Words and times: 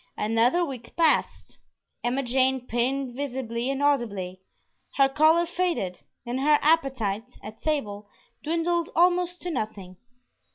Another 0.17 0.65
week 0.65 0.95
passed. 0.97 1.59
Emma 2.03 2.23
Jane 2.23 2.65
pined 2.65 3.13
visibly 3.15 3.69
and 3.69 3.83
audibly. 3.83 4.41
Her 4.95 5.07
color 5.07 5.45
faded, 5.45 5.99
and 6.25 6.39
her 6.39 6.57
appetite 6.63 7.37
(at 7.43 7.59
table) 7.59 8.09
dwindled 8.43 8.89
almost 8.95 9.43
to 9.43 9.51
nothing. 9.51 9.97